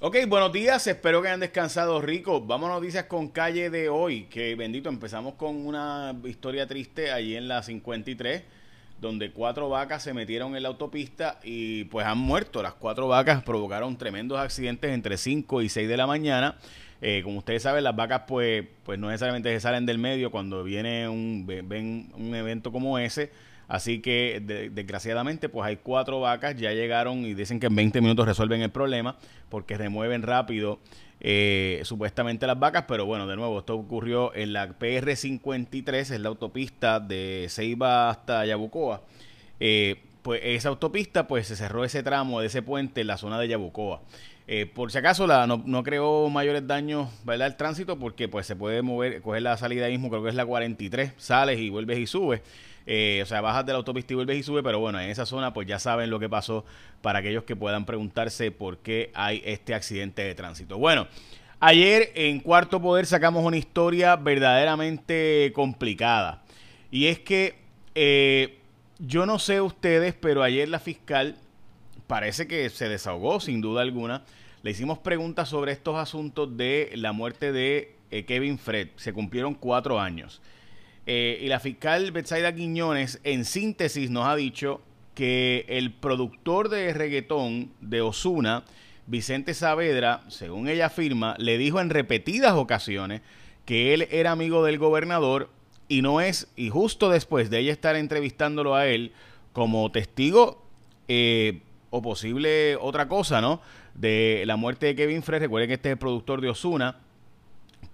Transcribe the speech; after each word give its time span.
Ok, 0.00 0.16
buenos 0.28 0.52
días, 0.52 0.86
espero 0.88 1.22
que 1.22 1.28
hayan 1.28 1.40
descansado 1.40 2.00
rico. 2.02 2.40
Vamos 2.40 2.68
a 2.68 2.74
noticias 2.74 3.04
con 3.04 3.28
calle 3.28 3.70
de 3.70 3.88
hoy, 3.88 4.24
que 4.24 4.54
bendito, 4.56 4.88
empezamos 4.88 5.34
con 5.34 5.64
una 5.66 6.14
historia 6.24 6.66
triste 6.66 7.12
allí 7.12 7.36
en 7.36 7.46
la 7.46 7.62
53, 7.62 8.42
donde 9.00 9.30
cuatro 9.30 9.68
vacas 9.68 10.02
se 10.02 10.12
metieron 10.12 10.56
en 10.56 10.64
la 10.64 10.68
autopista 10.70 11.38
y 11.44 11.84
pues 11.84 12.04
han 12.06 12.18
muerto. 12.18 12.60
Las 12.60 12.74
cuatro 12.74 13.06
vacas 13.06 13.44
provocaron 13.44 13.96
tremendos 13.96 14.38
accidentes 14.38 14.90
entre 14.90 15.16
5 15.16 15.62
y 15.62 15.68
6 15.68 15.88
de 15.88 15.96
la 15.96 16.08
mañana. 16.08 16.56
Eh, 17.00 17.22
como 17.22 17.38
ustedes 17.38 17.62
saben, 17.62 17.84
las 17.84 17.94
vacas 17.94 18.22
pues, 18.26 18.64
pues 18.84 18.98
no 18.98 19.08
necesariamente 19.08 19.54
se 19.54 19.60
salen 19.60 19.86
del 19.86 19.98
medio 19.98 20.32
cuando 20.32 20.64
viene 20.64 21.08
un, 21.08 21.46
ven 21.46 22.10
un 22.16 22.34
evento 22.34 22.72
como 22.72 22.98
ese 22.98 23.30
Así 23.68 24.00
que 24.00 24.42
desgraciadamente 24.72 25.48
pues 25.48 25.66
hay 25.66 25.76
cuatro 25.76 26.20
vacas, 26.20 26.56
ya 26.56 26.72
llegaron 26.72 27.24
y 27.24 27.34
dicen 27.34 27.60
que 27.60 27.66
en 27.66 27.76
20 27.76 28.00
minutos 28.00 28.26
resuelven 28.26 28.60
el 28.62 28.70
problema 28.70 29.16
porque 29.48 29.76
remueven 29.76 30.22
rápido 30.22 30.80
eh, 31.20 31.80
supuestamente 31.84 32.46
las 32.46 32.58
vacas, 32.58 32.84
pero 32.86 33.06
bueno, 33.06 33.26
de 33.26 33.36
nuevo, 33.36 33.58
esto 33.58 33.74
ocurrió 33.74 34.34
en 34.34 34.52
la 34.52 34.78
PR53, 34.78 35.94
es 35.94 36.20
la 36.20 36.28
autopista 36.28 37.00
de 37.00 37.46
Ceiba 37.48 38.10
hasta 38.10 38.44
Yabucoa. 38.44 39.02
Eh, 39.58 40.02
pues 40.20 40.40
esa 40.44 40.68
autopista 40.70 41.26
pues 41.26 41.46
se 41.46 41.56
cerró 41.56 41.84
ese 41.84 42.02
tramo 42.02 42.40
de 42.40 42.48
ese 42.48 42.62
puente 42.62 43.00
en 43.00 43.06
la 43.06 43.16
zona 43.16 43.38
de 43.38 43.48
Yabucoa. 43.48 44.02
Eh, 44.46 44.66
por 44.66 44.92
si 44.92 44.98
acaso 44.98 45.26
no, 45.46 45.82
creó 45.82 46.28
mayores 46.28 46.66
daños 46.66 47.08
¿verdad? 47.24 47.46
el 47.46 47.56
tránsito 47.56 47.98
porque 47.98 48.28
pues 48.28 48.46
se 48.46 48.54
puede 48.54 48.82
mover, 48.82 49.22
coger 49.22 49.40
la 49.40 49.56
salida 49.56 49.88
mismo, 49.88 50.10
creo 50.10 50.22
que 50.22 50.28
es 50.28 50.34
la 50.34 50.44
43, 50.44 51.12
sales 51.16 51.58
y 51.58 51.70
vuelves 51.70 51.98
y 51.98 52.06
subes. 52.06 52.42
Eh, 52.86 53.20
o 53.22 53.26
sea, 53.26 53.40
bajas 53.40 53.64
de 53.64 53.72
la 53.72 53.78
autopista 53.78 54.12
y 54.12 54.16
vuelves 54.16 54.38
y 54.38 54.42
subes, 54.42 54.62
pero 54.62 54.78
bueno, 54.78 55.00
en 55.00 55.08
esa 55.08 55.24
zona 55.24 55.54
pues 55.54 55.66
ya 55.66 55.78
saben 55.78 56.10
lo 56.10 56.18
que 56.20 56.28
pasó 56.28 56.64
para 57.00 57.20
aquellos 57.20 57.44
que 57.44 57.56
puedan 57.56 57.86
preguntarse 57.86 58.50
por 58.50 58.78
qué 58.78 59.10
hay 59.14 59.42
este 59.44 59.74
accidente 59.74 60.22
de 60.22 60.34
tránsito. 60.34 60.76
Bueno, 60.76 61.06
ayer 61.60 62.12
en 62.14 62.40
Cuarto 62.40 62.82
Poder 62.82 63.06
sacamos 63.06 63.44
una 63.44 63.56
historia 63.56 64.16
verdaderamente 64.16 65.50
complicada. 65.54 66.42
Y 66.90 67.06
es 67.06 67.18
que 67.18 67.56
eh, 67.94 68.58
yo 68.98 69.24
no 69.26 69.38
sé 69.38 69.60
ustedes, 69.60 70.14
pero 70.14 70.42
ayer 70.42 70.68
la 70.68 70.78
fiscal 70.78 71.36
parece 72.06 72.46
que 72.46 72.68
se 72.70 72.88
desahogó 72.88 73.40
sin 73.40 73.60
duda 73.60 73.82
alguna. 73.82 74.24
Le 74.62 74.70
hicimos 74.70 74.98
preguntas 74.98 75.48
sobre 75.48 75.72
estos 75.72 75.96
asuntos 75.96 76.56
de 76.56 76.92
la 76.94 77.12
muerte 77.12 77.50
de 77.52 77.96
eh, 78.10 78.24
Kevin 78.24 78.58
Fred. 78.58 78.88
Se 78.96 79.12
cumplieron 79.12 79.54
cuatro 79.54 80.00
años. 80.00 80.40
Eh, 81.06 81.38
y 81.42 81.48
la 81.48 81.60
fiscal 81.60 82.12
Betsaida 82.12 82.54
Quiñones, 82.54 83.20
en 83.24 83.44
síntesis, 83.44 84.10
nos 84.10 84.26
ha 84.26 84.36
dicho 84.36 84.80
que 85.14 85.64
el 85.68 85.92
productor 85.92 86.68
de 86.68 86.92
reggaetón 86.92 87.70
de 87.80 88.00
Osuna, 88.00 88.64
Vicente 89.06 89.54
Saavedra, 89.54 90.22
según 90.28 90.68
ella 90.68 90.86
afirma, 90.86 91.36
le 91.38 91.58
dijo 91.58 91.80
en 91.80 91.90
repetidas 91.90 92.54
ocasiones 92.54 93.20
que 93.64 93.94
él 93.94 94.08
era 94.10 94.32
amigo 94.32 94.64
del 94.64 94.78
gobernador 94.78 95.50
y 95.88 96.02
no 96.02 96.20
es, 96.20 96.48
y 96.56 96.70
justo 96.70 97.10
después 97.10 97.50
de 97.50 97.60
ella 97.60 97.72
estar 97.72 97.96
entrevistándolo 97.96 98.74
a 98.74 98.86
él 98.86 99.12
como 99.52 99.90
testigo 99.92 100.64
eh, 101.08 101.60
o 101.90 102.02
posible 102.02 102.76
otra 102.76 103.08
cosa, 103.08 103.40
¿no? 103.40 103.60
De 103.94 104.42
la 104.46 104.56
muerte 104.56 104.86
de 104.86 104.96
Kevin 104.96 105.22
Frey, 105.22 105.38
recuerden 105.38 105.68
que 105.68 105.74
este 105.74 105.90
es 105.90 105.92
el 105.92 105.98
productor 105.98 106.40
de 106.40 106.48
Osuna, 106.48 106.98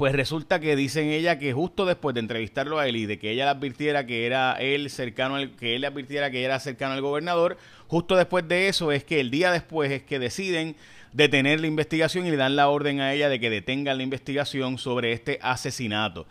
pues 0.01 0.15
resulta 0.15 0.61
que 0.61 0.77
dicen 0.77 1.09
ella 1.11 1.39
que 1.39 1.53
justo 1.53 1.85
después 1.85 2.15
de 2.15 2.21
entrevistarlo 2.21 2.79
a 2.79 2.89
él 2.89 2.97
y 2.97 3.05
de 3.05 3.19
que 3.19 3.33
ella 3.33 3.45
le 3.45 3.51
advirtiera 3.51 4.07
que 4.07 4.25
era 4.25 4.55
él 4.55 4.89
cercano 4.89 5.35
al, 5.35 5.51
que 5.57 5.75
él 5.75 5.83
le 5.83 5.89
advirtiera 5.89 6.31
que 6.31 6.43
era 6.43 6.59
cercano 6.59 6.95
al 6.95 7.03
gobernador, 7.03 7.59
justo 7.87 8.17
después 8.17 8.49
de 8.49 8.69
eso 8.69 8.93
es 8.93 9.05
que 9.05 9.21
el 9.21 9.31
día 9.31 9.53
después 9.53 9.93
es 9.93 10.03
que 10.03 10.19
deciden 10.19 10.75
detener 11.13 11.61
la 11.61 11.67
investigación 11.67 12.27
y 12.27 12.31
le 12.31 12.39
dan 12.39 12.57
la 12.57 12.71
orden 12.71 13.03
a 13.03 13.13
ella 13.13 13.29
de 13.29 13.39
que 13.41 13.51
detengan 13.51 13.99
la 13.99 14.03
investigación 14.03 14.79
sobre 14.79 15.13
este 15.13 15.39
asesinato. 15.43 16.27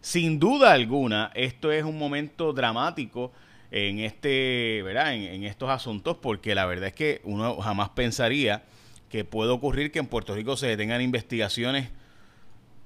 Sin 0.00 0.40
duda 0.40 0.72
alguna, 0.72 1.30
esto 1.36 1.70
es 1.70 1.84
un 1.84 1.96
momento 1.96 2.52
dramático 2.52 3.30
en 3.70 4.00
este, 4.00 4.82
¿verdad? 4.82 5.14
En 5.14 5.44
estos 5.44 5.70
asuntos, 5.70 6.16
porque 6.20 6.56
la 6.56 6.66
verdad 6.66 6.88
es 6.88 6.94
que 6.94 7.20
uno 7.22 7.60
jamás 7.60 7.90
pensaría 7.90 8.64
que 9.08 9.24
puede 9.24 9.52
ocurrir 9.52 9.92
que 9.92 10.00
en 10.00 10.08
Puerto 10.08 10.34
Rico 10.34 10.56
se 10.56 10.66
detengan 10.66 11.00
investigaciones 11.00 11.90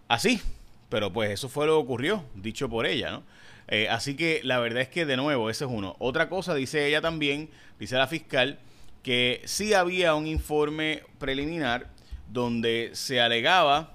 así. 0.09 0.41
Pero 0.89 1.13
pues 1.13 1.31
eso 1.31 1.49
fue 1.49 1.67
lo 1.67 1.77
que 1.77 1.85
ocurrió, 1.85 2.25
dicho 2.35 2.69
por 2.69 2.87
ella, 2.87 3.11
¿no? 3.11 3.23
Eh, 3.69 3.89
así 3.91 4.17
que 4.17 4.41
la 4.43 4.59
verdad 4.59 4.81
es 4.81 4.89
que 4.89 5.05
de 5.05 5.19
nuevo, 5.19 5.51
ese 5.51 5.67
es 5.67 5.71
uno. 5.71 5.97
Otra 5.99 6.31
cosa, 6.31 6.55
dice 6.55 6.87
ella 6.87 7.03
también, 7.03 7.51
dice 7.79 7.97
la 7.97 8.07
fiscal, 8.07 8.59
que 9.03 9.43
sí 9.45 9.75
había 9.75 10.15
un 10.15 10.27
informe 10.27 11.03
preliminar 11.19 11.89
donde 12.31 12.91
se 12.95 13.21
alegaba, 13.21 13.93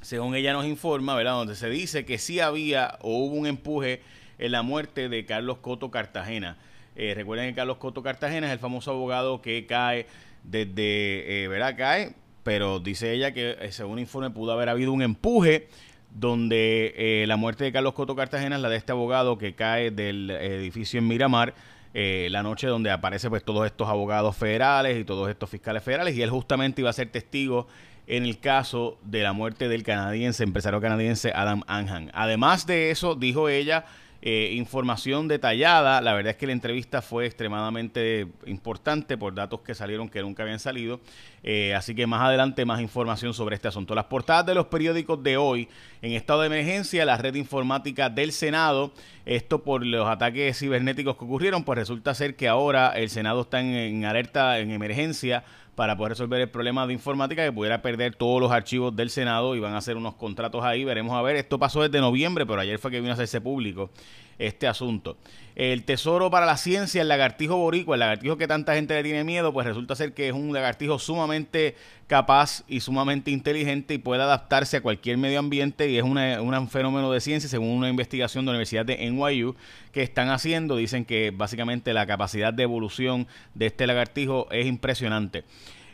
según 0.00 0.36
ella 0.36 0.52
nos 0.52 0.66
informa, 0.66 1.16
¿verdad? 1.16 1.32
Donde 1.32 1.56
se 1.56 1.68
dice 1.68 2.04
que 2.04 2.18
sí 2.18 2.38
había 2.38 2.98
o 3.00 3.18
hubo 3.18 3.34
un 3.34 3.46
empuje 3.46 4.02
en 4.38 4.52
la 4.52 4.62
muerte 4.62 5.08
de 5.08 5.26
Carlos 5.26 5.58
Coto 5.58 5.90
Cartagena. 5.90 6.56
Eh, 6.94 7.14
recuerden 7.14 7.48
que 7.50 7.56
Carlos 7.56 7.78
Coto 7.78 8.04
Cartagena 8.04 8.46
es 8.46 8.52
el 8.52 8.58
famoso 8.60 8.92
abogado 8.92 9.42
que 9.42 9.66
cae 9.66 10.06
desde, 10.44 11.44
eh, 11.44 11.48
¿verdad? 11.48 11.76
Cae 11.76 12.14
pero 12.48 12.80
dice 12.80 13.12
ella 13.12 13.32
que 13.32 13.58
eh, 13.60 13.72
según 13.72 13.98
informe 13.98 14.30
pudo 14.30 14.52
haber 14.52 14.70
habido 14.70 14.90
un 14.90 15.02
empuje 15.02 15.68
donde 16.14 16.94
eh, 16.96 17.26
la 17.26 17.36
muerte 17.36 17.64
de 17.64 17.72
Carlos 17.72 17.92
Coto 17.92 18.16
Cartagena 18.16 18.56
es 18.56 18.62
la 18.62 18.70
de 18.70 18.78
este 18.78 18.90
abogado 18.90 19.36
que 19.36 19.54
cae 19.54 19.90
del 19.90 20.30
edificio 20.30 20.98
en 20.98 21.08
Miramar, 21.08 21.52
eh, 21.92 22.28
la 22.30 22.42
noche 22.42 22.66
donde 22.66 22.90
aparece 22.90 23.28
pues 23.28 23.44
todos 23.44 23.66
estos 23.66 23.86
abogados 23.86 24.34
federales 24.34 24.98
y 24.98 25.04
todos 25.04 25.28
estos 25.28 25.50
fiscales 25.50 25.82
federales 25.82 26.16
y 26.16 26.22
él 26.22 26.30
justamente 26.30 26.80
iba 26.80 26.88
a 26.88 26.94
ser 26.94 27.10
testigo 27.10 27.66
en 28.06 28.24
el 28.24 28.38
caso 28.40 28.96
de 29.02 29.22
la 29.24 29.34
muerte 29.34 29.68
del 29.68 29.82
canadiense, 29.82 30.42
empresario 30.42 30.80
canadiense 30.80 31.32
Adam 31.34 31.64
Anhan. 31.66 32.10
Además 32.14 32.66
de 32.66 32.90
eso, 32.90 33.14
dijo 33.14 33.50
ella, 33.50 33.84
información 34.22 35.28
detallada. 35.28 36.00
La 36.00 36.14
verdad 36.14 36.30
es 36.30 36.36
que 36.36 36.46
la 36.46 36.52
entrevista 36.52 37.02
fue 37.02 37.26
extremadamente 37.26 38.26
importante 38.46 39.18
por 39.18 39.34
datos 39.34 39.60
que 39.60 39.74
salieron 39.74 40.08
que 40.08 40.22
nunca 40.22 40.44
habían 40.44 40.58
salido. 40.58 41.00
Eh, 41.42 41.74
así 41.74 41.94
que 41.94 42.06
más 42.06 42.22
adelante 42.22 42.64
más 42.64 42.80
información 42.80 43.34
sobre 43.34 43.56
este 43.56 43.68
asunto. 43.68 43.94
Las 43.94 44.06
portadas 44.06 44.46
de 44.46 44.54
los 44.54 44.66
periódicos 44.66 45.22
de 45.22 45.36
hoy 45.36 45.68
en 46.02 46.12
estado 46.12 46.40
de 46.40 46.46
emergencia, 46.46 47.04
la 47.04 47.16
red 47.16 47.34
informática 47.34 48.10
del 48.10 48.32
Senado, 48.32 48.92
esto 49.24 49.62
por 49.62 49.84
los 49.84 50.08
ataques 50.08 50.58
cibernéticos 50.58 51.16
que 51.16 51.24
ocurrieron, 51.24 51.64
pues 51.64 51.78
resulta 51.78 52.14
ser 52.14 52.36
que 52.36 52.48
ahora 52.48 52.90
el 52.90 53.10
Senado 53.10 53.42
está 53.42 53.60
en 53.60 54.04
alerta, 54.04 54.58
en 54.58 54.70
emergencia 54.70 55.44
para 55.74 55.96
poder 55.96 56.10
resolver 56.10 56.40
el 56.40 56.48
problema 56.48 56.88
de 56.88 56.92
informática 56.92 57.44
que 57.44 57.52
pudiera 57.52 57.82
perder 57.82 58.16
todos 58.16 58.40
los 58.40 58.50
archivos 58.50 58.96
del 58.96 59.10
Senado 59.10 59.54
y 59.54 59.60
van 59.60 59.74
a 59.74 59.78
hacer 59.78 59.96
unos 59.96 60.16
contratos 60.16 60.64
ahí. 60.64 60.84
Veremos 60.84 61.14
a 61.16 61.22
ver, 61.22 61.36
esto 61.36 61.56
pasó 61.56 61.82
desde 61.82 62.00
noviembre, 62.00 62.44
pero 62.46 62.60
ayer 62.60 62.80
fue 62.80 62.90
que 62.90 63.00
vino 63.00 63.12
a 63.12 63.14
hacerse 63.14 63.40
público 63.40 63.90
este 64.38 64.66
asunto. 64.66 65.16
El 65.56 65.82
tesoro 65.82 66.30
para 66.30 66.46
la 66.46 66.56
ciencia, 66.56 67.02
el 67.02 67.08
lagartijo 67.08 67.56
boricua, 67.56 67.96
el 67.96 68.00
lagartijo 68.00 68.36
que 68.36 68.46
tanta 68.46 68.74
gente 68.74 68.94
le 68.94 69.02
tiene 69.02 69.24
miedo, 69.24 69.52
pues 69.52 69.66
resulta 69.66 69.96
ser 69.96 70.14
que 70.14 70.28
es 70.28 70.32
un 70.32 70.52
lagartijo 70.52 71.00
sumamente 71.00 71.74
capaz 72.06 72.62
y 72.68 72.78
sumamente 72.78 73.32
inteligente 73.32 73.94
y 73.94 73.98
puede 73.98 74.22
adaptarse 74.22 74.76
a 74.76 74.80
cualquier 74.80 75.18
medio 75.18 75.40
ambiente 75.40 75.90
y 75.90 75.98
es 75.98 76.04
un 76.04 76.68
fenómeno 76.70 77.10
de 77.10 77.20
ciencia 77.20 77.50
según 77.50 77.70
una 77.70 77.88
investigación 77.88 78.44
de 78.44 78.52
la 78.52 78.56
Universidad 78.56 78.86
de 78.86 79.10
NYU 79.10 79.56
que 79.90 80.02
están 80.02 80.30
haciendo. 80.30 80.76
Dicen 80.76 81.04
que 81.04 81.32
básicamente 81.34 81.92
la 81.92 82.06
capacidad 82.06 82.54
de 82.54 82.62
evolución 82.62 83.26
de 83.54 83.66
este 83.66 83.88
lagartijo 83.88 84.46
es 84.52 84.66
impresionante. 84.66 85.42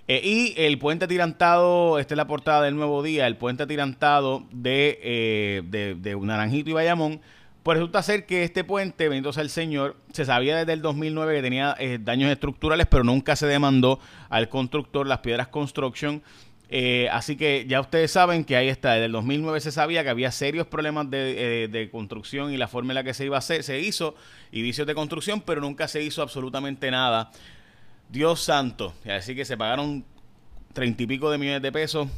Eh, 0.06 0.20
y 0.22 0.54
el 0.58 0.78
puente 0.78 1.06
atirantado, 1.06 1.98
esta 1.98 2.12
es 2.12 2.18
la 2.18 2.26
portada 2.26 2.60
del 2.62 2.76
nuevo 2.76 3.02
día, 3.02 3.26
el 3.26 3.38
puente 3.38 3.62
atirantado 3.62 4.44
de, 4.52 5.00
eh, 5.02 5.62
de, 5.64 5.94
de 5.94 6.16
Naranjito 6.16 6.68
y 6.68 6.74
Bayamón 6.74 7.22
pues 7.64 7.78
resulta 7.78 8.02
ser 8.02 8.26
que 8.26 8.44
este 8.44 8.62
puente, 8.62 9.08
bendito 9.08 9.32
sea 9.32 9.42
el 9.42 9.48
Señor, 9.48 9.96
se 10.12 10.26
sabía 10.26 10.54
desde 10.58 10.74
el 10.74 10.82
2009 10.82 11.36
que 11.36 11.42
tenía 11.42 11.74
eh, 11.78 11.98
daños 11.98 12.30
estructurales, 12.30 12.86
pero 12.86 13.04
nunca 13.04 13.36
se 13.36 13.46
demandó 13.46 13.98
al 14.28 14.50
constructor 14.50 15.06
las 15.06 15.20
piedras 15.20 15.48
construction. 15.48 16.22
Eh, 16.68 17.08
así 17.10 17.36
que 17.36 17.64
ya 17.66 17.80
ustedes 17.80 18.10
saben 18.10 18.44
que 18.44 18.56
ahí 18.56 18.68
está, 18.68 18.92
desde 18.92 19.06
el 19.06 19.12
2009 19.12 19.60
se 19.60 19.72
sabía 19.72 20.04
que 20.04 20.10
había 20.10 20.30
serios 20.30 20.66
problemas 20.66 21.10
de, 21.10 21.64
eh, 21.64 21.68
de, 21.68 21.88
construcción 21.88 22.52
y 22.52 22.58
la 22.58 22.68
forma 22.68 22.92
en 22.92 22.96
la 22.96 23.04
que 23.04 23.14
se 23.14 23.24
iba 23.24 23.36
a 23.36 23.38
hacer, 23.38 23.62
se 23.62 23.80
hizo, 23.80 24.14
y 24.52 24.60
vicios 24.60 24.86
de 24.86 24.94
construcción, 24.94 25.40
pero 25.40 25.62
nunca 25.62 25.88
se 25.88 26.02
hizo 26.02 26.20
absolutamente 26.20 26.90
nada. 26.90 27.30
Dios 28.10 28.42
santo, 28.42 28.92
así 29.08 29.34
que 29.34 29.46
se 29.46 29.56
pagaron 29.56 30.04
treinta 30.74 31.02
y 31.02 31.06
pico 31.06 31.30
de 31.30 31.38
millones 31.38 31.62
de 31.62 31.72
pesos 31.72 32.08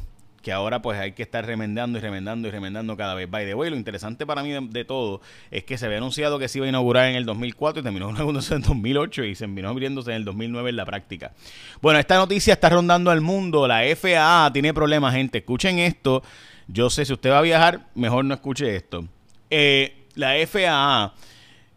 que 0.41 0.51
ahora 0.51 0.81
pues 0.81 0.99
hay 0.99 1.13
que 1.13 1.23
estar 1.23 1.45
remendando 1.45 1.97
y 1.97 2.01
remendando 2.01 2.47
y 2.47 2.51
remendando 2.51 2.95
cada 2.95 3.13
vez. 3.15 3.29
By 3.29 3.45
the 3.45 3.53
way, 3.53 3.69
lo 3.69 3.75
interesante 3.75 4.25
para 4.25 4.43
mí 4.43 4.51
de, 4.51 4.85
todo 4.85 5.21
es 5.51 5.63
que 5.63 5.77
se 5.77 5.85
había 5.85 5.97
anunciado 5.97 6.39
que 6.39 6.47
se 6.47 6.59
iba 6.59 6.65
a 6.65 6.69
inaugurar 6.69 7.09
en 7.09 7.15
el 7.15 7.25
2004 7.25 7.81
y 7.81 7.83
terminó 7.83 8.09
inaugurándose 8.09 8.53
en 8.53 8.61
el 8.61 8.67
2008 8.67 9.23
y 9.25 9.35
se 9.35 9.41
terminó 9.41 9.69
abriéndose 9.69 10.11
en 10.11 10.17
el 10.17 10.25
2009 10.25 10.69
en 10.69 10.75
la 10.75 10.85
práctica. 10.85 11.33
Bueno, 11.81 11.99
esta 11.99 12.15
noticia 12.17 12.53
está 12.53 12.69
rondando 12.69 13.11
al 13.11 13.21
mundo. 13.21 13.67
La 13.67 13.81
FAA 13.95 14.51
tiene 14.53 14.73
problemas, 14.73 15.13
gente. 15.13 15.39
Escuchen 15.39 15.79
esto. 15.79 16.23
Yo 16.67 16.89
sé, 16.89 17.05
si 17.05 17.13
usted 17.13 17.31
va 17.31 17.39
a 17.39 17.43
viajar, 17.43 17.87
mejor 17.95 18.25
no 18.25 18.33
escuche 18.33 18.75
esto. 18.75 19.05
Eh, 19.49 20.05
la 20.15 20.33
FAA 20.45 21.13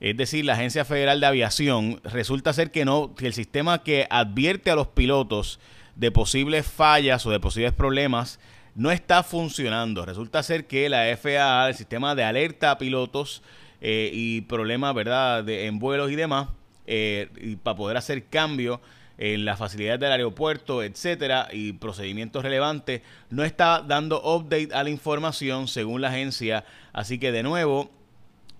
es 0.01 0.17
decir, 0.17 0.47
la 0.47 0.55
Agencia 0.55 0.87
Federal 0.87 1.21
de 1.21 1.27
Aviación, 1.27 2.01
resulta 2.05 2.55
ser 2.55 2.71
que 2.71 2.87
no, 2.87 3.15
que 3.15 3.27
el 3.27 3.35
sistema 3.35 3.83
que 3.83 4.07
advierte 4.09 4.71
a 4.71 4.75
los 4.75 4.89
pilotos 4.89 5.61
de 6.00 6.11
posibles 6.11 6.67
fallas 6.67 7.26
o 7.26 7.31
de 7.31 7.38
posibles 7.38 7.75
problemas 7.75 8.41
no 8.75 8.91
está 8.91 9.23
funcionando. 9.23 10.06
Resulta 10.06 10.43
ser 10.43 10.67
que 10.67 10.88
la 10.88 11.14
FAA, 11.14 11.69
el 11.69 11.75
sistema 11.75 12.14
de 12.14 12.25
alerta 12.25 12.70
a 12.70 12.79
pilotos 12.79 13.43
eh, 13.82 14.11
y 14.11 14.41
problemas, 14.43 14.94
¿verdad?, 14.94 15.44
de, 15.44 15.67
en 15.67 15.79
vuelos 15.79 16.11
y 16.11 16.17
demás, 16.17 16.49
eh, 16.87 17.29
y 17.38 17.56
para 17.56 17.76
poder 17.76 17.99
hacer 17.99 18.25
cambios 18.29 18.81
en 19.19 19.44
las 19.44 19.58
facilidades 19.58 20.00
del 20.00 20.12
aeropuerto, 20.12 20.82
etcétera, 20.82 21.49
y 21.52 21.75
procedimientos 21.75 22.43
relevantes, 22.43 23.02
no 23.29 23.44
está 23.44 23.82
dando 23.87 24.23
update 24.23 24.70
a 24.73 24.82
la 24.82 24.88
información 24.88 25.69
según 25.69 26.00
la 26.00 26.08
agencia. 26.08 26.64
Así 26.94 27.19
que 27.19 27.31
de 27.31 27.43
nuevo, 27.43 27.91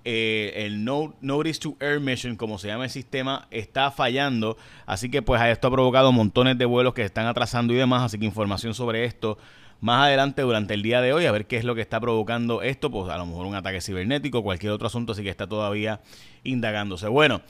eh, 0.05 0.52
el 0.56 0.85
Notice 0.85 1.61
to 1.61 1.76
Air 1.81 2.00
Mission, 2.00 2.37
como 2.37 2.58
se 2.58 2.69
llama 2.69 2.85
el 2.85 2.91
sistema, 2.91 3.47
está 3.50 3.91
fallando. 3.91 4.56
Así 4.87 5.11
que 5.11 5.23
pues 5.23 5.41
esto 5.43 5.69
ha 5.69 5.70
provocado 5.70 6.12
montones 6.12 6.58
de 6.58 6.64
vuelos 6.64 6.94
que 6.94 7.02
se 7.02 7.06
están 7.06 7.26
atrasando 7.26 7.73
y 7.73 7.76
demás. 7.76 8.02
Así 8.02 8.19
que 8.19 8.25
información 8.25 8.75
sobre 8.75 9.05
esto 9.05 9.38
más 9.81 10.05
adelante 10.06 10.43
durante 10.43 10.75
el 10.75 10.82
día 10.82 11.00
de 11.00 11.12
hoy, 11.12 11.26
a 11.26 11.32
ver 11.32 11.47
qué 11.47 11.56
es 11.56 11.64
lo 11.64 11.75
que 11.75 11.81
está 11.81 12.00
provocando 12.00 12.62
esto. 12.62 12.91
Pues 12.91 13.11
a 13.11 13.17
lo 13.19 13.26
mejor 13.26 13.47
un 13.47 13.55
ataque 13.55 13.81
cibernético, 13.81 14.43
cualquier 14.43 14.73
otro 14.73 14.87
asunto, 14.87 15.12
así 15.12 15.23
que 15.23 15.31
está 15.31 15.47
todavía 15.47 16.00
indagándose. 16.44 17.08
Bueno. 17.08 17.43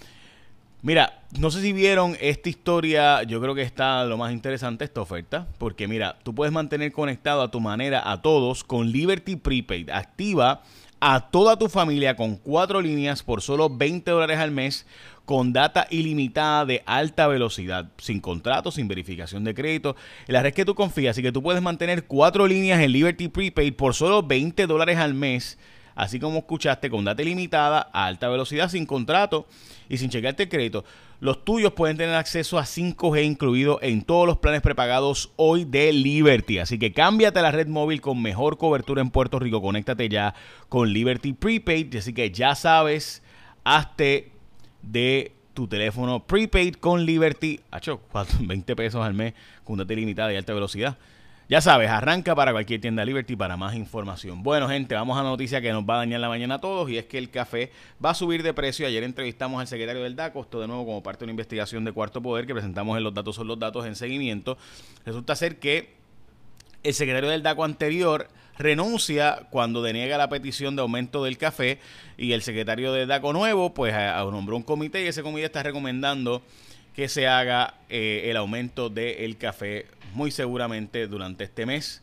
Mira, 0.82 1.25
no 1.38 1.50
sé 1.50 1.61
si 1.61 1.75
vieron 1.75 2.17
esta 2.23 2.49
historia, 2.49 3.23
yo 3.25 3.38
creo 3.43 3.55
que 3.55 3.61
está 3.61 4.02
lo 4.06 4.17
más 4.17 4.32
interesante 4.32 4.82
esta 4.82 5.02
oferta, 5.02 5.47
porque 5.58 5.87
mira, 5.87 6.17
tú 6.23 6.35
puedes 6.35 6.55
mantener 6.55 6.91
conectado 6.91 7.43
a 7.43 7.50
tu 7.50 7.61
manera 7.61 8.11
a 8.11 8.23
todos 8.23 8.64
con 8.64 8.91
Liberty 8.91 9.37
Prepaid. 9.37 9.91
Activa 9.91 10.62
a 11.00 11.31
toda 11.31 11.58
tu 11.58 11.69
familia 11.69 12.14
con 12.14 12.37
cuatro 12.37 12.81
líneas 12.81 13.23
por 13.23 13.43
solo 13.43 13.70
20 13.70 14.11
dólares 14.11 14.38
al 14.38 14.50
mes 14.50 14.87
con 15.25 15.52
data 15.52 15.87
ilimitada 15.91 16.67
de 16.67 16.82
alta 16.87 17.26
velocidad, 17.26 17.91
sin 17.99 18.20
contrato, 18.20 18.70
sin 18.70 18.88
verificación 18.88 19.44
de 19.44 19.55
crédito, 19.55 19.97
la 20.26 20.43
red 20.43 20.52
que 20.52 20.64
tú 20.64 20.75
confías 20.75 21.17
y 21.19 21.23
que 21.23 21.32
tú 21.32 21.43
puedes 21.43 21.62
mantener 21.62 22.06
cuatro 22.06 22.47
líneas 22.47 22.81
en 22.81 22.93
Liberty 22.93 23.29
Prepaid 23.29 23.75
por 23.75 23.94
solo 23.94 24.23
20 24.23 24.67
dólares 24.67 24.99
al 24.99 25.14
mes 25.14 25.58
así 25.94 26.19
como 26.19 26.38
escuchaste, 26.38 26.88
con 26.88 27.05
data 27.05 27.20
ilimitada, 27.20 27.91
a 27.93 28.06
alta 28.06 28.29
velocidad, 28.29 28.70
sin 28.70 28.87
contrato 28.87 29.47
y 29.88 29.99
sin 29.99 30.08
chequearte 30.08 30.44
el 30.44 30.49
crédito. 30.49 30.85
Los 31.20 31.44
tuyos 31.44 31.75
pueden 31.75 31.99
tener 31.99 32.14
acceso 32.14 32.58
a 32.58 32.62
5G 32.62 33.25
incluido 33.25 33.78
en 33.82 34.02
todos 34.02 34.26
los 34.26 34.38
planes 34.38 34.62
prepagados 34.62 35.31
hoy 35.37 35.67
de 35.67 35.93
Liberty. 35.93 36.58
Así 36.58 36.78
que 36.78 36.94
cámbiate 36.94 37.38
a 37.38 37.43
la 37.43 37.50
red 37.50 37.69
móvil 37.69 38.00
con 38.00 38.22
mejor 38.22 38.56
cobertura 38.56 39.02
en 39.02 39.11
Puerto 39.11 39.38
Rico. 39.38 39.61
Conéctate 39.61 40.08
ya 40.08 40.34
con 40.70 40.90
Liberty 40.94 41.34
Prepaid. 41.34 41.94
Así 41.94 42.14
que 42.14 42.31
ya 42.31 42.55
sabes, 42.55 43.22
hazte 43.64 44.32
de 44.81 45.32
tu 45.52 45.69
teléfono 45.69 46.26
prepaid 46.26 46.76
con 46.76 47.05
Liberty. 47.05 47.61
Hacho, 47.70 48.00
20 48.40 48.75
pesos 48.76 49.05
al 49.05 49.12
mes 49.12 49.34
con 49.62 49.76
data 49.76 49.93
ilimitada 49.93 50.32
y 50.32 50.37
alta 50.37 50.55
velocidad. 50.55 50.96
Ya 51.50 51.61
sabes, 51.61 51.91
arranca 51.91 52.37
para 52.37 52.52
cualquier 52.52 52.81
tienda 52.81 53.05
Liberty 53.05 53.35
para 53.35 53.56
más 53.56 53.75
información. 53.75 54.41
Bueno, 54.44 54.69
gente, 54.69 54.94
vamos 54.94 55.19
a 55.19 55.25
la 55.25 55.31
noticia 55.31 55.61
que 55.61 55.73
nos 55.73 55.82
va 55.82 55.94
a 55.94 55.97
dañar 55.97 56.20
la 56.20 56.29
mañana 56.29 56.55
a 56.55 56.61
todos 56.61 56.88
y 56.88 56.97
es 56.97 57.06
que 57.06 57.19
el 57.19 57.29
café 57.29 57.73
va 58.02 58.11
a 58.11 58.14
subir 58.14 58.44
de 58.44 58.55
precio. 58.55 58.87
Ayer 58.87 59.02
entrevistamos 59.02 59.61
al 59.61 59.67
secretario 59.67 60.05
del 60.05 60.14
DACO, 60.14 60.43
esto 60.43 60.61
de 60.61 60.69
nuevo 60.69 60.87
como 60.87 61.02
parte 61.02 61.19
de 61.19 61.25
una 61.25 61.32
investigación 61.32 61.85
de 61.85 61.91
Cuarto 61.91 62.23
Poder 62.23 62.47
que 62.47 62.55
presentamos 62.55 62.97
en 62.97 63.02
Los 63.02 63.14
Datos 63.14 63.35
son 63.35 63.49
los 63.49 63.58
Datos 63.58 63.85
en 63.85 63.97
seguimiento. 63.97 64.58
Resulta 65.05 65.35
ser 65.35 65.58
que 65.58 65.97
el 66.85 66.94
secretario 66.94 67.29
del 67.29 67.43
DACO 67.43 67.64
anterior 67.64 68.29
renuncia 68.56 69.49
cuando 69.50 69.82
deniega 69.82 70.19
la 70.19 70.29
petición 70.29 70.76
de 70.76 70.82
aumento 70.82 71.25
del 71.25 71.37
café 71.37 71.81
y 72.17 72.31
el 72.31 72.43
secretario 72.43 72.93
del 72.93 73.08
DACO 73.08 73.32
nuevo 73.32 73.75
pues 73.75 73.93
nombró 74.31 74.56
un 74.56 74.62
comité 74.62 75.02
y 75.02 75.08
ese 75.08 75.25
comité 75.25 75.47
está 75.47 75.64
recomendando 75.64 76.43
que 76.94 77.08
se 77.08 77.26
haga 77.26 77.75
eh, 77.88 78.26
el 78.26 78.37
aumento 78.37 78.88
del 78.88 79.37
café 79.37 79.87
muy 80.12 80.31
seguramente 80.31 81.07
durante 81.07 81.45
este 81.45 81.67
mes. 81.67 82.03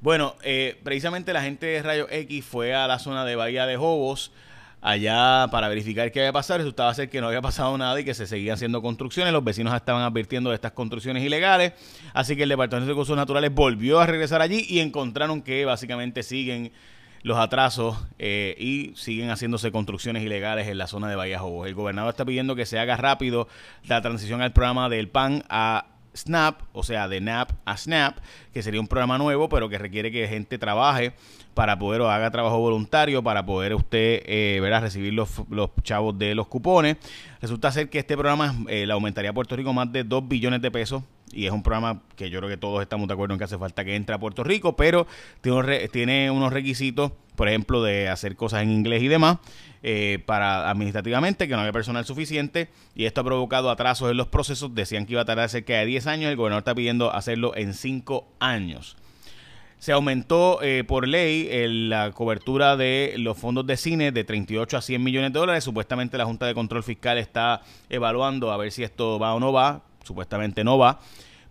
Bueno, 0.00 0.36
eh, 0.42 0.78
precisamente 0.84 1.32
la 1.32 1.42
gente 1.42 1.66
de 1.66 1.82
Rayo 1.82 2.06
X 2.10 2.44
fue 2.44 2.74
a 2.74 2.86
la 2.86 2.98
zona 2.98 3.24
de 3.24 3.36
Bahía 3.36 3.66
de 3.66 3.76
Jobos 3.76 4.32
allá 4.84 5.48
para 5.50 5.68
verificar 5.68 6.12
qué 6.12 6.20
había 6.20 6.32
pasado. 6.32 6.58
Resultaba 6.58 6.92
ser 6.92 7.08
que 7.08 7.20
no 7.20 7.28
había 7.28 7.40
pasado 7.42 7.76
nada 7.78 7.98
y 7.98 8.04
que 8.04 8.14
se 8.14 8.26
seguían 8.26 8.54
haciendo 8.54 8.82
construcciones. 8.82 9.32
Los 9.32 9.42
vecinos 9.42 9.74
estaban 9.74 10.02
advirtiendo 10.02 10.50
de 10.50 10.56
estas 10.56 10.72
construcciones 10.72 11.22
ilegales. 11.22 11.72
Así 12.12 12.36
que 12.36 12.42
el 12.42 12.50
Departamento 12.50 12.86
de 12.86 12.92
Recursos 12.92 13.16
Naturales 13.16 13.52
volvió 13.52 13.98
a 13.98 14.06
regresar 14.06 14.42
allí 14.42 14.66
y 14.68 14.80
encontraron 14.80 15.40
que 15.40 15.64
básicamente 15.64 16.22
siguen 16.22 16.70
los 17.22 17.38
atrasos 17.38 17.96
eh, 18.18 18.54
y 18.58 18.92
siguen 18.96 19.30
haciéndose 19.30 19.72
construcciones 19.72 20.22
ilegales 20.22 20.68
en 20.68 20.76
la 20.76 20.86
zona 20.86 21.08
de 21.08 21.16
Bahía 21.16 21.38
Jobos. 21.38 21.66
El 21.66 21.74
gobernador 21.74 22.10
está 22.10 22.26
pidiendo 22.26 22.54
que 22.54 22.66
se 22.66 22.78
haga 22.78 22.98
rápido 22.98 23.48
la 23.88 24.02
transición 24.02 24.42
al 24.42 24.52
programa 24.52 24.90
del 24.90 25.08
PAN 25.08 25.42
a 25.48 25.86
Snap, 26.14 26.62
o 26.72 26.82
sea, 26.82 27.08
de 27.08 27.20
NAP 27.20 27.50
a 27.64 27.76
Snap, 27.76 28.18
que 28.52 28.62
sería 28.62 28.80
un 28.80 28.88
programa 28.88 29.18
nuevo, 29.18 29.48
pero 29.48 29.68
que 29.68 29.78
requiere 29.78 30.12
que 30.12 30.28
gente 30.28 30.58
trabaje 30.58 31.12
para 31.54 31.78
poder 31.78 32.00
o 32.00 32.10
haga 32.10 32.30
trabajo 32.30 32.58
voluntario 32.58 33.22
para 33.22 33.44
poder 33.46 33.74
usted 33.74 34.22
eh, 34.26 34.60
recibir 34.80 35.14
los, 35.14 35.30
los, 35.50 35.70
chavos 35.82 36.18
de 36.18 36.34
los 36.34 36.46
cupones. 36.48 36.96
Resulta 37.40 37.70
ser 37.72 37.88
que 37.90 37.98
este 37.98 38.16
programa 38.16 38.54
eh, 38.68 38.86
le 38.86 38.92
aumentaría 38.92 39.30
a 39.30 39.34
Puerto 39.34 39.56
Rico 39.56 39.72
más 39.72 39.92
de 39.92 40.04
2 40.04 40.28
billones 40.28 40.60
de 40.62 40.70
pesos 40.70 41.02
y 41.34 41.46
es 41.46 41.52
un 41.52 41.62
programa 41.62 42.02
que 42.16 42.30
yo 42.30 42.38
creo 42.38 42.48
que 42.48 42.56
todos 42.56 42.80
estamos 42.80 43.08
de 43.08 43.14
acuerdo 43.14 43.34
en 43.34 43.38
que 43.38 43.44
hace 43.44 43.58
falta 43.58 43.84
que 43.84 43.96
entre 43.96 44.14
a 44.14 44.18
Puerto 44.18 44.44
Rico, 44.44 44.76
pero 44.76 45.06
tiene, 45.40 46.30
unos 46.30 46.52
requisitos, 46.52 47.12
por 47.36 47.48
ejemplo, 47.48 47.82
de 47.82 48.08
hacer 48.08 48.36
cosas 48.36 48.62
en 48.62 48.70
inglés 48.70 49.02
y 49.02 49.08
demás, 49.08 49.38
eh, 49.82 50.22
para 50.24 50.70
administrativamente, 50.70 51.48
que 51.48 51.54
no 51.54 51.60
había 51.60 51.72
personal 51.72 52.04
suficiente, 52.04 52.68
y 52.94 53.04
esto 53.04 53.20
ha 53.20 53.24
provocado 53.24 53.70
atrasos 53.70 54.10
en 54.10 54.16
los 54.16 54.28
procesos. 54.28 54.74
Decían 54.74 55.06
que 55.06 55.12
iba 55.12 55.22
a 55.22 55.24
tardar 55.24 55.48
cerca 55.48 55.74
de 55.74 55.86
10 55.86 56.06
años, 56.06 56.30
el 56.30 56.36
gobernador 56.36 56.60
está 56.60 56.74
pidiendo 56.74 57.12
hacerlo 57.12 57.56
en 57.56 57.74
5 57.74 58.28
años. 58.38 58.96
Se 59.78 59.92
aumentó 59.92 60.62
eh, 60.62 60.82
por 60.82 61.06
ley 61.06 61.50
la 61.68 62.12
cobertura 62.12 62.74
de 62.78 63.16
los 63.18 63.36
fondos 63.36 63.66
de 63.66 63.76
cine 63.76 64.12
de 64.12 64.24
38 64.24 64.78
a 64.78 64.80
100 64.80 65.02
millones 65.02 65.32
de 65.34 65.38
dólares. 65.38 65.62
Supuestamente 65.62 66.16
la 66.16 66.24
Junta 66.24 66.46
de 66.46 66.54
Control 66.54 66.82
Fiscal 66.82 67.18
está 67.18 67.60
evaluando 67.90 68.50
a 68.50 68.56
ver 68.56 68.72
si 68.72 68.82
esto 68.82 69.18
va 69.18 69.34
o 69.34 69.40
no 69.40 69.52
va 69.52 69.82
supuestamente 70.04 70.62
no 70.62 70.78
va. 70.78 71.00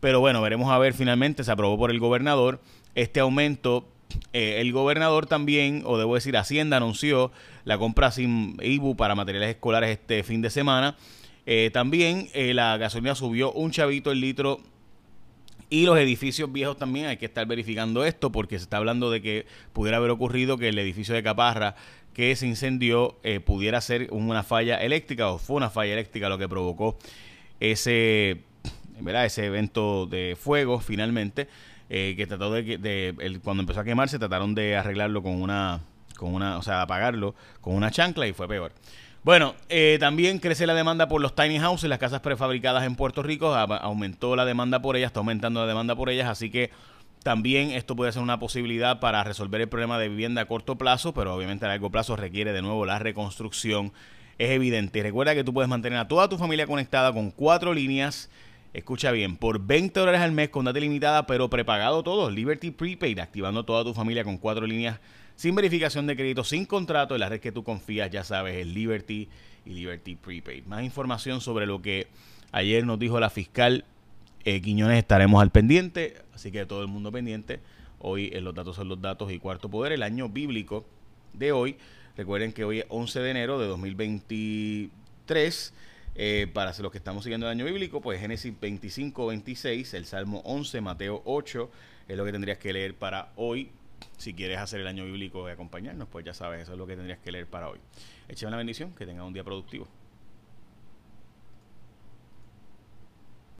Pero 0.03 0.19
bueno, 0.19 0.41
veremos 0.41 0.69
a 0.69 0.77
ver, 0.79 0.93
finalmente 0.93 1.45
se 1.45 1.51
aprobó 1.53 1.77
por 1.77 1.89
el 1.89 1.97
gobernador 1.97 2.59
este 2.93 3.21
aumento. 3.21 3.87
Eh, 4.33 4.59
el 4.59 4.73
gobernador 4.73 5.27
también, 5.27 5.81
o 5.85 5.97
debo 5.97 6.15
decir, 6.15 6.35
Hacienda 6.35 6.75
anunció 6.75 7.31
la 7.63 7.77
compra 7.77 8.11
sin 8.11 8.57
IBU 8.61 8.97
para 8.97 9.15
materiales 9.15 9.51
escolares 9.51 9.91
este 9.91 10.23
fin 10.23 10.41
de 10.41 10.49
semana. 10.49 10.97
Eh, 11.45 11.69
también 11.71 12.27
eh, 12.33 12.53
la 12.53 12.75
gasolina 12.75 13.15
subió 13.15 13.53
un 13.53 13.71
chavito 13.71 14.11
el 14.11 14.19
litro 14.19 14.59
y 15.69 15.85
los 15.85 15.97
edificios 15.97 16.51
viejos 16.51 16.77
también 16.77 17.05
hay 17.05 17.15
que 17.15 17.25
estar 17.25 17.45
verificando 17.45 18.03
esto 18.03 18.29
porque 18.29 18.57
se 18.59 18.63
está 18.63 18.75
hablando 18.77 19.09
de 19.09 19.21
que 19.21 19.45
pudiera 19.71 19.99
haber 19.99 20.11
ocurrido 20.11 20.57
que 20.57 20.67
el 20.67 20.77
edificio 20.79 21.15
de 21.15 21.23
Caparra 21.23 21.75
que 22.13 22.35
se 22.35 22.45
incendió 22.45 23.17
pudiera 23.45 23.81
ser 23.81 24.09
una 24.11 24.43
falla 24.43 24.83
eléctrica 24.83 25.29
o 25.29 25.39
fue 25.39 25.55
una 25.55 25.69
falla 25.69 25.93
eléctrica 25.93 26.29
lo 26.29 26.37
que 26.37 26.47
provocó 26.47 26.97
ese, 27.59 28.41
¿verdad? 28.99 29.25
ese 29.25 29.45
evento 29.45 30.05
de 30.05 30.37
fuego 30.39 30.79
finalmente, 30.79 31.47
eh, 31.89 32.13
que 32.17 32.27
trató 32.27 32.51
de, 32.51 32.77
de 32.77 33.39
cuando 33.43 33.61
empezó 33.61 33.81
a 33.81 33.83
quemarse, 33.83 34.19
trataron 34.19 34.55
de 34.55 34.75
arreglarlo 34.75 35.21
con 35.21 35.41
una, 35.41 35.81
con 36.17 36.33
una, 36.33 36.57
o 36.57 36.61
sea, 36.61 36.81
apagarlo 36.81 37.35
con 37.61 37.75
una 37.75 37.91
chancla 37.91 38.27
y 38.27 38.33
fue 38.33 38.47
peor. 38.47 38.71
Bueno, 39.23 39.55
eh, 39.69 39.97
también 40.01 40.39
crece 40.39 40.67
la 40.67 40.73
demanda 40.73 41.07
por 41.07 41.21
los 41.21 41.33
tiny 41.33 41.57
houses, 41.57 41.89
las 41.89 41.97
casas 41.97 42.19
prefabricadas 42.19 42.83
en 42.83 42.97
Puerto 42.97 43.23
Rico, 43.23 43.55
aumentó 43.55 44.35
la 44.35 44.43
demanda 44.43 44.81
por 44.81 44.97
ellas, 44.97 45.07
está 45.07 45.21
aumentando 45.21 45.61
la 45.61 45.67
demanda 45.67 45.95
por 45.95 46.09
ellas, 46.09 46.27
así 46.27 46.49
que 46.49 46.71
también 47.23 47.71
esto 47.71 47.95
puede 47.95 48.11
ser 48.11 48.21
una 48.21 48.37
posibilidad 48.37 48.99
para 48.99 49.23
resolver 49.23 49.61
el 49.61 49.69
problema 49.69 49.97
de 49.97 50.09
vivienda 50.09 50.41
a 50.41 50.45
corto 50.45 50.77
plazo, 50.77 51.13
pero 51.13 51.33
obviamente 51.33 51.63
a 51.63 51.69
largo 51.69 51.89
plazo 51.89 52.17
requiere 52.17 52.51
de 52.51 52.61
nuevo 52.61 52.85
la 52.85 52.99
reconstrucción 52.99 53.93
es 54.37 54.49
evidente. 54.51 55.03
Recuerda 55.03 55.35
que 55.35 55.43
tú 55.43 55.53
puedes 55.53 55.69
mantener 55.69 55.99
a 55.99 56.07
toda 56.07 56.29
tu 56.29 56.37
familia 56.37 56.67
conectada 56.67 57.13
con 57.13 57.31
cuatro 57.31 57.73
líneas. 57.73 58.29
Escucha 58.73 59.11
bien, 59.11 59.37
por 59.37 59.59
20 59.59 59.99
dólares 59.99 60.21
al 60.21 60.31
mes 60.31 60.49
con 60.49 60.65
data 60.65 60.79
limitada, 60.79 61.27
pero 61.27 61.49
prepagado 61.49 62.01
todo. 62.03 62.31
Liberty 62.31 62.71
Prepaid, 62.71 63.19
activando 63.19 63.63
toda 63.63 63.83
tu 63.83 63.93
familia 63.93 64.23
con 64.23 64.37
cuatro 64.37 64.65
líneas 64.65 64.99
sin 65.35 65.55
verificación 65.55 66.07
de 66.07 66.15
crédito, 66.15 66.43
sin 66.43 66.65
contrato, 66.65 67.15
en 67.15 67.21
la 67.21 67.29
red 67.29 67.39
que 67.39 67.51
tú 67.51 67.63
confías, 67.63 68.09
ya 68.11 68.23
sabes, 68.23 68.55
el 68.55 68.73
Liberty 68.73 69.29
y 69.65 69.69
Liberty 69.73 70.15
Prepaid. 70.15 70.65
Más 70.65 70.83
información 70.83 71.41
sobre 71.41 71.65
lo 71.65 71.81
que 71.81 72.07
ayer 72.51 72.85
nos 72.85 72.99
dijo 72.99 73.19
la 73.19 73.29
fiscal 73.29 73.85
eh, 74.45 74.61
Quiñones, 74.61 74.97
estaremos 74.97 75.41
al 75.41 75.51
pendiente, 75.51 76.15
así 76.33 76.51
que 76.51 76.65
todo 76.65 76.81
el 76.81 76.87
mundo 76.87 77.11
pendiente. 77.11 77.59
Hoy 77.99 78.31
en 78.33 78.43
los 78.43 78.53
datos 78.53 78.75
son 78.75 78.89
los 78.89 79.01
datos 79.01 79.31
y 79.31 79.39
cuarto 79.39 79.69
poder, 79.69 79.93
el 79.93 80.03
año 80.03 80.29
bíblico 80.29 80.85
de 81.33 81.51
hoy 81.51 81.77
Recuerden 82.15 82.53
que 82.53 82.63
hoy 82.63 82.79
es 82.79 82.85
11 82.89 83.21
de 83.21 83.31
enero 83.31 83.59
de 83.59 83.65
2023. 83.67 85.73
Eh, 86.15 86.47
para 86.53 86.71
los 86.77 86.91
que 86.91 86.99
estamos 86.99 87.23
siguiendo 87.23 87.47
el 87.47 87.51
año 87.51 87.65
bíblico, 87.65 88.01
pues 88.01 88.19
Génesis 88.19 88.53
25, 88.59 89.25
26, 89.27 89.95
el 89.95 90.05
Salmo 90.05 90.43
11, 90.45 90.79
Mateo 90.81 91.23
8, 91.25 91.71
es 92.07 92.15
lo 92.15 92.23
que 92.23 92.31
tendrías 92.31 92.59
que 92.59 92.71
leer 92.71 92.95
para 92.95 93.31
hoy. 93.35 93.71
Si 94.17 94.35
quieres 94.35 94.59
hacer 94.59 94.81
el 94.81 94.87
año 94.87 95.05
bíblico 95.05 95.49
y 95.49 95.51
acompañarnos, 95.51 96.07
pues 96.07 96.23
ya 96.23 96.35
sabes, 96.35 96.61
eso 96.61 96.73
es 96.73 96.77
lo 96.77 96.85
que 96.85 96.95
tendrías 96.95 97.17
que 97.17 97.31
leer 97.31 97.47
para 97.47 97.69
hoy. 97.69 97.79
Echen 98.27 98.49
una 98.49 98.57
bendición, 98.57 98.93
que 98.93 99.07
tengan 99.07 99.25
un 99.25 99.33
día 99.33 99.43
productivo. 99.43 99.87